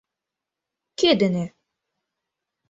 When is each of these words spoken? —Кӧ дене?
—Кӧ 0.99 1.09
дене? 1.21 1.45